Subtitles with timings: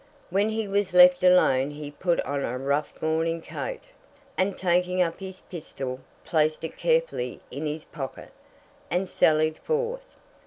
[0.31, 3.81] When he was left alone he put on a rough morning coat,
[4.35, 8.31] and taking up the pistol, placed it carefully in his pocket,
[8.89, 10.07] and sallied forth.